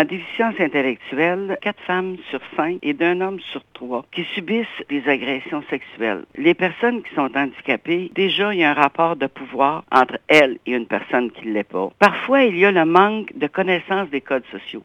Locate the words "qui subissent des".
4.12-5.06